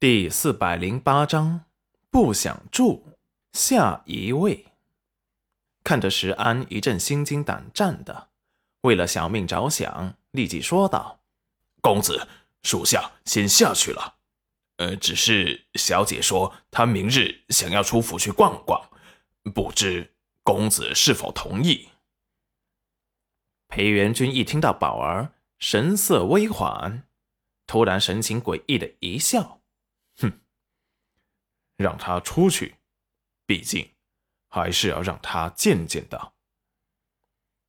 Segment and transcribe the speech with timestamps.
[0.00, 1.64] 第四百零八章，
[2.08, 3.16] 不想住。
[3.52, 4.66] 下一位，
[5.82, 8.28] 看着石安一阵心惊胆战的，
[8.82, 11.24] 为了小命着想，立即说道
[11.82, 12.28] ：“公子，
[12.62, 14.18] 属下先下去了。
[14.76, 18.88] 呃，只是小姐说她明日想要出府去逛逛，
[19.52, 21.88] 不知公子是否同意？”
[23.66, 27.02] 裴元君一听到宝儿，神色微缓，
[27.66, 29.57] 突然神情诡异的一笑。
[31.78, 32.74] 让他出去，
[33.46, 33.92] 毕竟
[34.48, 36.32] 还是要让他见见的。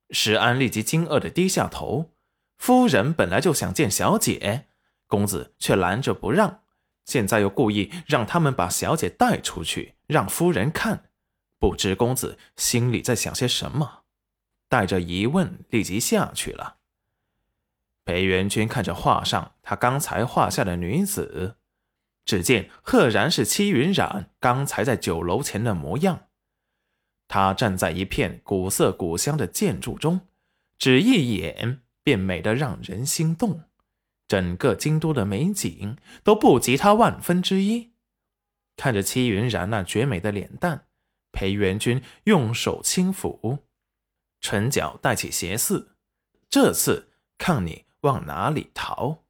[0.09, 2.11] 石安立即惊愕的低下头。
[2.57, 4.67] 夫人本来就想见小姐，
[5.07, 6.63] 公子却拦着不让，
[7.05, 11.05] 现在又故意让他们把小姐带出去，让夫人看。
[11.57, 14.03] 不知公子心里在想些什么，
[14.67, 16.79] 带着疑问立即下去了。
[18.03, 21.58] 裴元君看着画上他刚才画下的女子。
[22.29, 26.27] 只见赫然是戚云染刚才在酒楼前的模样。
[27.27, 30.27] 他站在一片古色古香的建筑中，
[30.77, 33.63] 只一眼便美得让人心动。
[34.27, 37.93] 整个京都的美景都不及他万分之一。
[38.77, 40.85] 看着戚云染那绝美的脸蛋，
[41.31, 43.57] 裴元君用手轻抚，
[44.39, 45.95] 唇角带起邪肆。
[46.47, 47.09] 这次
[47.39, 49.23] 看你往哪里逃！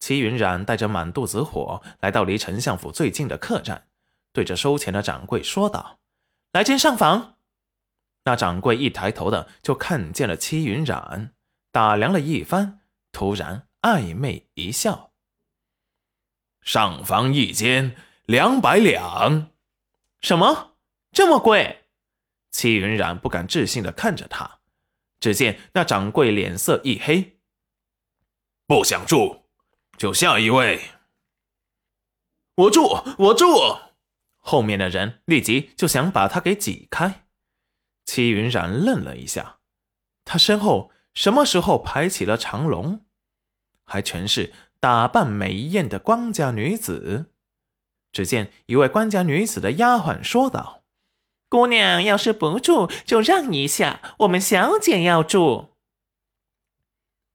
[0.00, 3.88] 齐云染带着满肚子火来到离丞相府最近的客栈，
[4.32, 5.98] 对着收钱的掌柜说道
[6.52, 7.36] ：“来间上房。”
[8.24, 11.32] 那掌柜一抬头的就看见了齐云染，
[11.72, 15.12] 打量了一番，突然暧昧一笑
[16.60, 19.50] ：“上房一间两百两，
[20.20, 20.76] 什么
[21.10, 21.86] 这么贵？”
[22.52, 24.60] 齐云染不敢置信的看着他，
[25.20, 27.38] 只见那掌柜脸色一黑
[28.66, 29.37] ：“不想住。”
[29.98, 30.92] 就下一位，
[32.54, 33.46] 我住，我住。
[34.36, 37.26] 后面的人立即就想把他给挤开。
[38.04, 39.58] 戚云染愣了一下，
[40.24, 43.04] 他身后什么时候排起了长龙？
[43.84, 47.32] 还全是打扮美艳的官家女子。
[48.12, 50.84] 只见一位官家女子的丫鬟说道
[51.50, 55.74] ：“姑娘要是不住，就让一下，我们小姐要住。”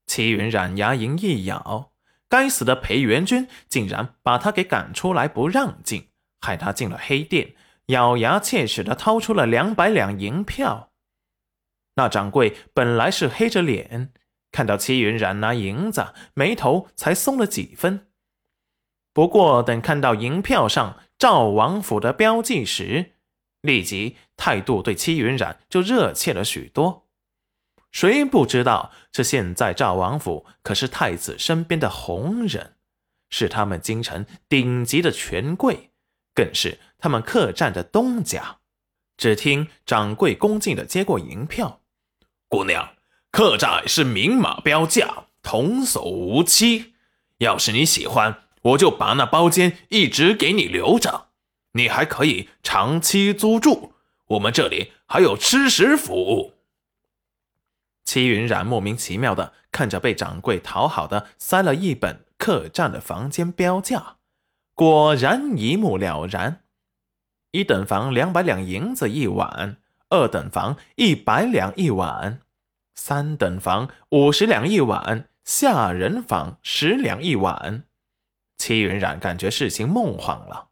[0.08, 1.93] 戚云染牙龈一咬。
[2.34, 6.08] 该死的裴元君竟然把他给赶出来，不让进，
[6.42, 7.54] 害他进了黑店，
[7.90, 10.90] 咬牙切齿的掏出了两百两银票。
[11.94, 14.12] 那掌柜本来是黑着脸，
[14.52, 18.08] 看到戚云染拿银子，眉头才松了几分。
[19.14, 23.12] 不过等看到银票上赵王府的标记时，
[23.62, 27.03] 立即态度对戚云染就热切了许多。
[27.94, 32.74] 谁不知道，这现在赵王府可是太子身边的红人，
[33.30, 35.92] 是他们京城顶级的权贵，
[36.34, 38.58] 更是他们客栈的东家。
[39.16, 41.82] 只听掌柜恭敬的接过银票
[42.50, 42.96] ：“姑娘，
[43.30, 46.96] 客栈是明码标价，童叟无欺。
[47.38, 51.28] 要是你喜欢，我就把那包间一直给你留着，
[51.74, 53.94] 你还可以长期租住。
[54.30, 56.56] 我们这里还有吃食服务。”
[58.14, 64.18] 戚云染莫名其妙的看着被掌柜讨好的塞了一本客栈的房间标价，
[64.76, 66.62] 果然一目了然：
[67.50, 69.78] 一等房两百两银子一晚，
[70.10, 72.40] 二等房一百两一晚，
[72.94, 77.86] 三等房五十两一晚，下人房十两一晚。
[78.60, 80.68] 戚云染感觉事情梦幻了，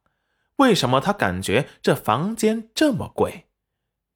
[0.58, 3.48] 为什么他感觉这房间这么贵？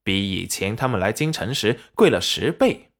[0.03, 2.91] 比以前他们来京城时贵了十倍。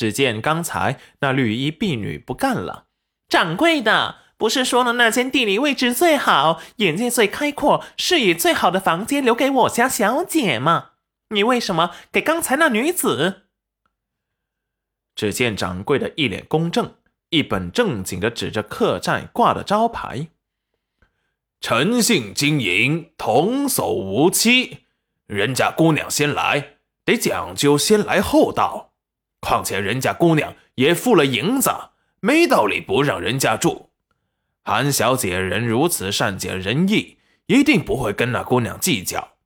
[0.00, 2.86] 只见刚才那绿衣婢女不干了，
[3.28, 10.92] 掌柜的不是说了那间地理位置最好，眼界最开阔，视野最好的房间留给我家小姐吗？
[11.34, 13.42] 你为什么给刚才那女子？
[15.14, 16.94] 只见掌柜的一脸公正，
[17.28, 20.28] 一本正经的指着客栈挂的招牌
[21.60, 24.86] ：“诚信经营，童叟无欺。
[25.26, 28.86] 人家姑娘先来，得讲究先来后到。”
[29.40, 31.70] 况且人家姑娘也付了银子，
[32.20, 33.90] 没道理不让人家住。
[34.62, 39.36] 韩小姐人如此善解人意，一定不会跟那姑娘计较。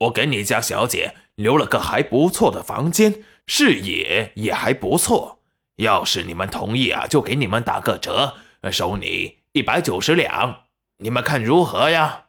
[0.00, 5.40] 我给你家小姐留了个还不错的房间，视野也还不错。
[5.76, 8.34] 要是你们同意啊，就给你们打个折，
[8.70, 10.64] 收你一百九十两。
[10.98, 12.26] 你们看如何呀？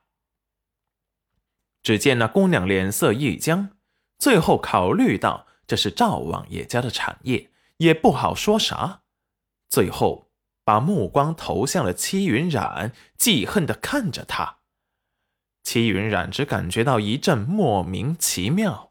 [1.83, 3.71] 只见那姑娘脸色一僵，
[4.17, 5.47] 最后考虑到。
[5.69, 9.03] 这是赵王爷家的产业，也不好说啥。
[9.69, 10.31] 最后
[10.63, 14.57] 把目光投向了戚云染，记恨的看着他。
[15.61, 18.88] 戚云染只感觉到一阵莫名其妙。